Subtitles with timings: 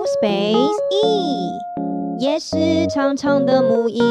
[0.00, 1.58] O space E，
[2.20, 4.02] 也是长长的母音，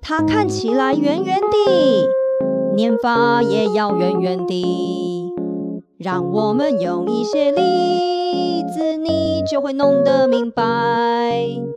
[0.00, 5.34] 它看起来圆圆的，念法也要圆圆的。
[5.98, 10.62] 让我们用一些例子，你就会弄得明白。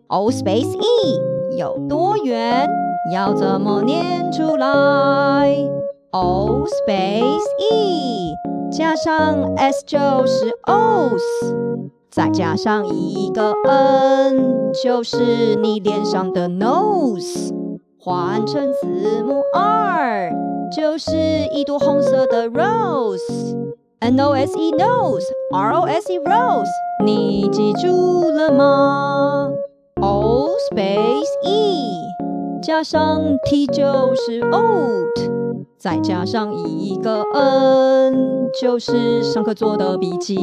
[0.05, 2.69] O space E 有多圆？
[3.11, 4.67] 要怎么念出来
[6.11, 8.33] ？O space E
[8.71, 11.23] 加上 S 就是 O's，
[12.13, 17.51] 再加上一个 N 就是你脸上的 nose，
[17.99, 20.31] 换成字母 R
[20.77, 21.11] 就是
[21.51, 23.57] 一朵红色的 rose。
[24.01, 26.67] N O S E nose，R O S E rose，
[27.03, 29.49] 你记住了吗
[29.99, 31.95] ？O space E。
[32.61, 35.31] 加上 T 就是 oat，
[35.79, 40.37] 再加上一个 N 就是上课做的笔记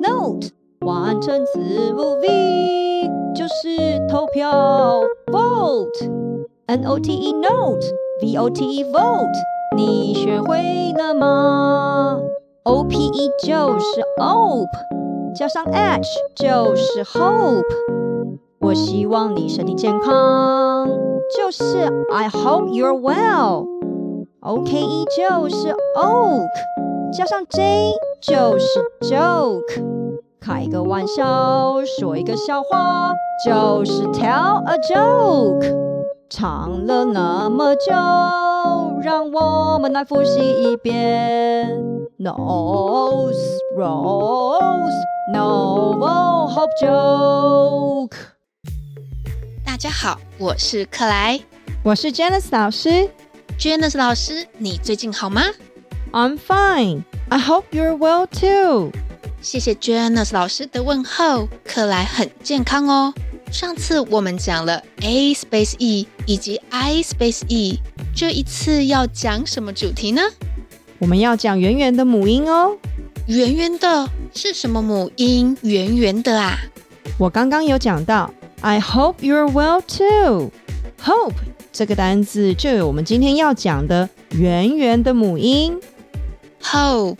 [0.00, 0.50] note，
[0.86, 1.58] 完成字
[1.92, 9.28] 母 V 就是投票 vote，N O T E note，V O T E vote，
[9.76, 10.56] 你学会
[10.96, 12.18] 了吗
[12.64, 14.64] ？O P E 就是 ope，
[15.36, 17.62] 加上 H 就是 hope，
[18.60, 20.88] 我希望你身体健康。
[21.36, 23.66] 就是 I hope you're well。
[24.40, 26.48] O K E 就是 oak，
[27.12, 29.99] 加上 J 就是 joke。
[30.39, 33.13] 开个玩笑，说一个笑话，
[33.45, 35.65] 就是 tell a joke。
[36.29, 37.91] 唱了那么久，
[39.01, 41.69] 让我们来复习一遍。
[42.19, 43.35] Nose,
[43.77, 44.93] rose,
[45.33, 48.15] novel, hope, joke。
[49.65, 51.39] 大家好，我是克莱，
[51.83, 53.09] 我是 Janice 老师。
[53.57, 55.41] Janice 老师，你最近好吗？
[56.11, 57.03] I'm fine.
[57.29, 58.91] I hope you're well too.
[59.42, 63.14] 谢谢 Janice 老师的问候，克莱很健康哦。
[63.50, 67.80] 上次我们讲了 A space E 以及 I space E，
[68.14, 70.20] 这一次要讲什么主题呢？
[70.98, 72.76] 我们要讲圆圆的母音哦。
[73.26, 75.56] 圆圆的是什么母音？
[75.62, 76.58] 圆圆的啊？
[77.18, 78.30] 我刚刚有讲到。
[78.60, 80.50] I hope you're well too.
[81.02, 81.32] Hope
[81.72, 85.80] 这个单字就有我们今天要讲的圆圆的母音。
[86.62, 87.16] Hope，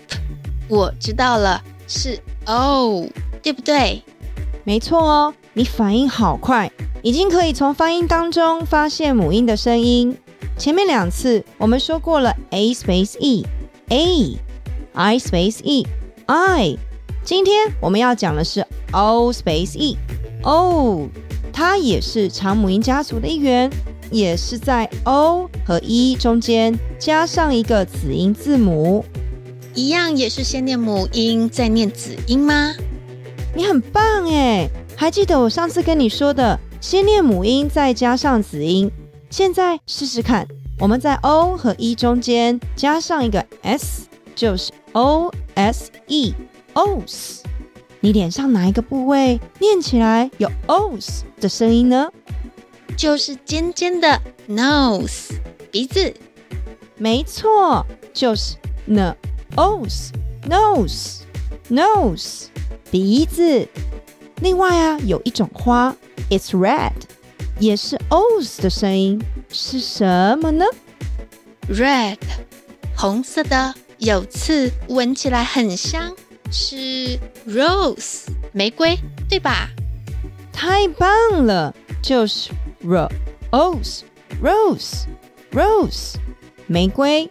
[0.69, 3.09] 我知道了，是 O，
[3.43, 4.05] 对不对？
[4.63, 6.71] 没错哦，你反应好快，
[7.03, 10.17] 已经可以从发音当中发现母音的声音。
[10.57, 16.77] 前面两次我们说过了，A space E，A，I space E，I。
[17.25, 21.09] 今天我们要讲的是 O space E，O。
[21.53, 23.69] 它也是长母音家族的一员，
[24.13, 29.05] 也是在 O 和 E 中间加上一个子音字母，
[29.75, 32.75] 一样也是先念母音再念子音吗？
[33.55, 34.69] 你很棒哎！
[34.97, 38.91] 还记得我上次跟你说的，先念母音再加上子音。
[39.31, 40.47] 现在试试看，
[40.79, 47.41] 我们在 O 和 E 中间加上一个 S，就是 O S E，Os。
[48.01, 52.11] 你脸上哪一个部位念起来有 os 的声音呢？
[52.97, 55.31] 就是尖尖的 nose
[55.71, 56.13] 鼻子，
[56.97, 59.17] 没错，就是 n
[59.57, 60.11] os
[60.49, 61.21] nose
[61.69, 62.47] nose
[62.91, 63.69] 鼻子。
[64.41, 65.95] 另外啊，有一种花
[66.31, 66.93] ，it's red，
[67.59, 70.65] 也是 os 的声音，是什么呢
[71.69, 72.19] ？red
[72.97, 76.15] 红色的，有刺，闻起来很香。
[76.53, 79.69] 是 rose 玫瑰，对吧？
[80.53, 81.73] 太棒了，
[82.03, 82.51] 就是
[82.83, 84.01] rose
[84.43, 85.05] rose
[85.53, 86.17] rose
[86.67, 87.31] 玫瑰。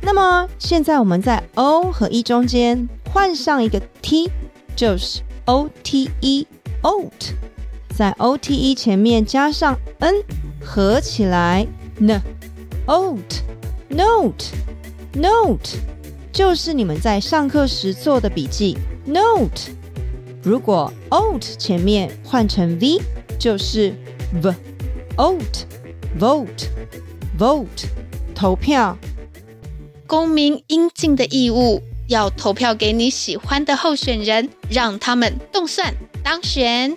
[0.00, 4.30] 那么现在我们在 o 和 e 中间换上一个 t，
[4.76, 6.46] 就是 o t e
[6.82, 7.32] oat，
[7.96, 10.14] 在 o t e 前面加上 n，
[10.64, 11.66] 合起来
[11.98, 12.20] n
[12.86, 13.40] oat
[13.88, 14.46] note
[15.14, 15.78] note。
[16.32, 19.72] 就是你们在上课时做的笔记 note。
[20.42, 23.00] 如果 oat 前面换成 v，
[23.38, 23.92] 就是
[24.40, 24.54] v
[25.16, 25.64] oat
[26.18, 26.68] vote
[27.36, 27.86] vote
[28.34, 28.96] 投票。
[30.08, 35.94] 公民应尽的义务，要投票给你喜欢的候选人，让他们动算
[36.24, 36.96] 当选。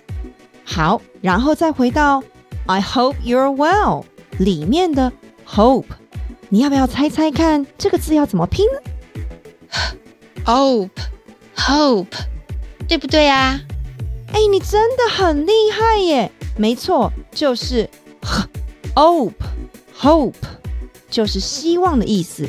[0.64, 2.24] 好，然后再回到
[2.64, 4.04] I hope you're well
[4.38, 5.12] 里面的
[5.46, 5.84] hope，
[6.48, 8.80] 你要不要猜猜看这个字要怎么拼呢？
[10.46, 10.88] Hope,
[11.54, 12.06] hope，
[12.88, 13.60] 对不对啊？
[14.32, 16.32] 哎，你真的很厉害耶！
[16.56, 17.86] 没错，就是
[18.94, 19.32] hope,
[20.00, 20.32] hope，
[21.10, 22.48] 就是希望的意思。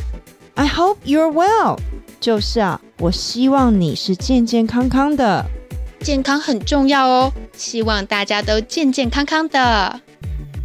[0.54, 1.78] I hope you're well，
[2.20, 5.46] 就是啊，我希望你是健健康康的。
[6.00, 10.00] 健康很重要哦，希望大家都健健康康的。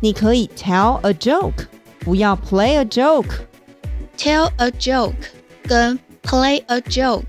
[0.00, 1.66] 你可以 tell a joke，
[2.00, 5.12] 不要 play a joke。tell a joke
[5.64, 7.22] 跟 play a joke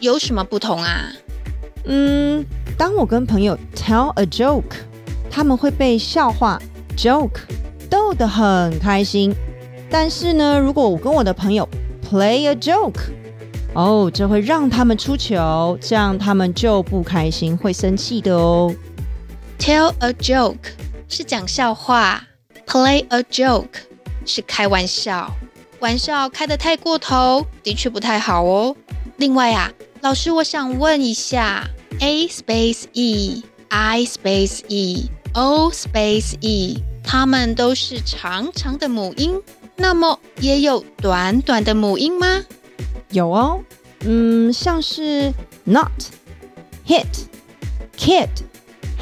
[0.00, 1.10] 有什么不同啊？
[1.84, 2.44] 嗯，
[2.81, 4.73] 当我跟朋友 tell a joke，
[5.29, 6.59] 他们会被笑话
[6.97, 7.41] joke。
[7.87, 9.31] 逗得很开心，
[9.87, 11.69] 但是呢，如果我跟我的朋友
[12.03, 13.11] play a joke，
[13.75, 18.73] 哦，这会让他们出糗，这样他们就不开心，会生气的哦。
[19.59, 20.71] Tell a joke
[21.07, 22.23] 是讲笑话
[22.65, 23.77] ，play a joke
[24.25, 25.31] 是开玩笑，
[25.81, 28.75] 玩笑开得太过头，的确不太好哦。
[29.17, 31.63] 另外啊，老师，我想问一下
[32.01, 36.83] ，a space e，i space e，o space e。
[37.03, 39.41] 它们都是长长的母音，
[39.75, 42.45] 那么也有短短的母音吗？
[43.09, 43.59] 有哦，
[44.01, 45.33] 嗯，像是
[45.63, 45.89] not、
[46.85, 47.05] hit、
[47.97, 48.29] kid、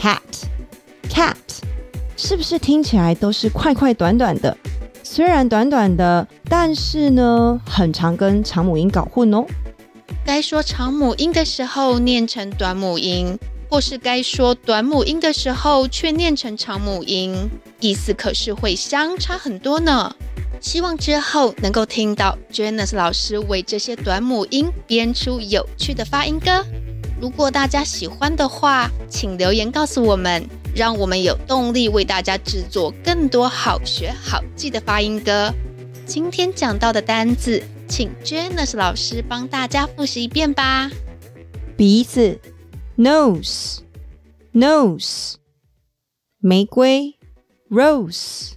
[0.01, 0.19] hat、
[1.09, 1.35] cat，
[2.15, 4.57] 是不是听起来都是快快短短的？
[5.03, 9.45] 虽然短短的，但是呢，很常跟长母音搞混哦。
[10.31, 13.35] 该说长母音的时候念成短母音。
[13.67, 17.49] 或是该说短母音的时候，却念成长母音，
[17.79, 20.15] 意思可是会相差很多呢。
[20.61, 26.63] 希望之后能够听到 Janice 老师为这些短母音编出有趣的发音歌。
[27.19, 35.51] 如果大家喜欢的话，请留言告诉我们，让我们有动力为大家制作更多好学好记的发音歌。
[36.05, 40.89] 今天讲到的单字，请 Janice 老师帮大家复习一遍吧。
[41.75, 42.39] 鼻子。
[42.99, 43.79] nose
[44.53, 45.37] nose
[46.41, 47.17] 玫瑰
[47.69, 48.55] rose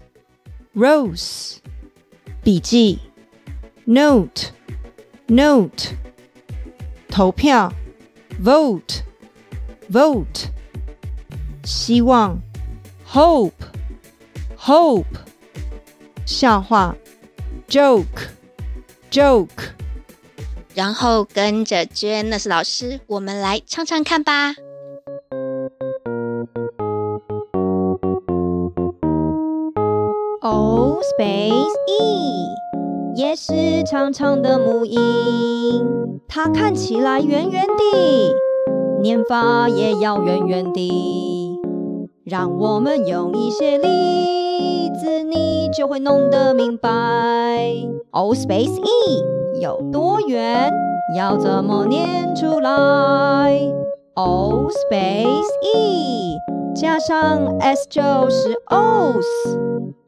[0.75, 1.59] rose
[2.43, 2.99] 笔记
[3.85, 4.51] note
[5.29, 5.95] note
[7.09, 7.73] 投票
[8.43, 9.05] vote
[9.89, 10.49] vote
[11.63, 12.43] 希望
[13.07, 13.53] hope
[14.59, 15.05] hope
[16.27, 16.97] 笑话
[17.69, 18.27] joke
[19.13, 19.47] joke
[20.75, 24.55] 然后跟着 Janice 老师，我们来唱唱看吧。
[30.41, 32.47] O space E，
[33.15, 34.99] 也是长长的母音，
[36.27, 38.35] 它看起来圆圆的，
[39.03, 41.61] 念法也要圆圆的。
[42.25, 43.89] 让我们用一些例
[45.03, 46.89] 子，你就会弄得明白。
[48.13, 49.61] O space E。
[49.61, 50.73] 有多远？
[51.17, 52.71] 要怎么念出来
[54.15, 56.37] ？O space E
[56.75, 58.01] 加上 S 就
[58.31, 59.27] 是 O's，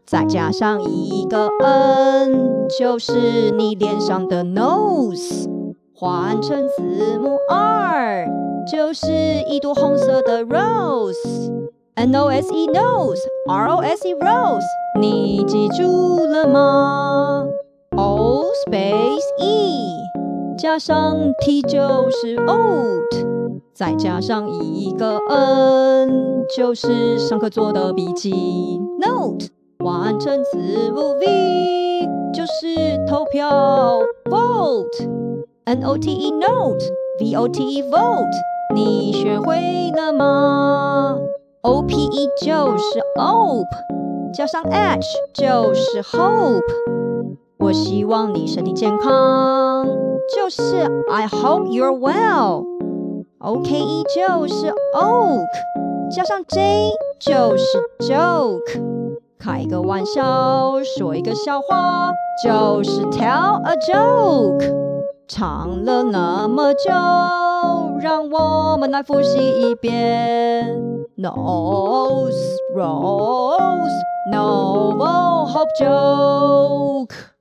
[0.06, 5.48] 再加上一个 N 就是你脸上的 nose。
[5.94, 8.26] 换成字母 R
[8.70, 9.12] 就是
[9.48, 11.52] 一朵红色的 rose。
[11.96, 14.64] N O S E nose，R O S E rose，
[15.00, 17.46] 你记住了吗
[17.96, 19.86] ？O space E
[20.58, 23.26] 加上 T 就是 oat，
[23.72, 28.32] 再加上一个 N 就是上课做的笔记
[29.00, 29.46] note，
[29.78, 30.58] 完成字
[30.90, 38.26] 母 V 就是投票 vote，N O T E note，V O T E vote，
[38.74, 41.20] 你学会了吗
[41.64, 43.64] ？O P E 就是 ope，
[44.34, 46.60] 加上 H 就是 hope。
[47.58, 49.86] 我希望你身体健康，
[50.36, 52.64] 就是 I hope you're well。
[53.40, 55.46] OKE 就是 oak，
[56.14, 58.82] 加上 J 就是 joke。
[59.38, 64.84] 开个玩笑，说一个笑话，就是 tell a joke。
[65.26, 66.90] 唱了那么久，
[68.00, 71.03] 让我们来复习一遍。
[71.16, 77.33] Nose, rose, novel, hope, joke。